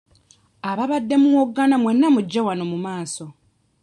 [0.69, 3.25] Ababadde muwoggana mwenna mujje wano mu maaso.